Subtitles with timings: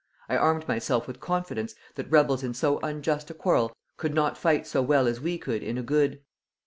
[0.27, 4.65] I armed myself with confidence that rebels in so unjust a quarrel could not fight
[4.65, 6.23] so well as we could in a good.